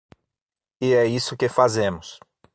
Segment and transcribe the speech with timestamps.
[0.87, 2.19] E é isso que fazemos.